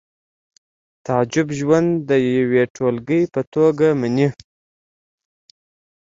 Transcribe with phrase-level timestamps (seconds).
[1.05, 4.27] تعجب ژوند د یوې ټولګې په توګه مني